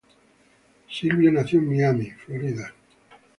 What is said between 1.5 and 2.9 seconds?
en Miami, Florida.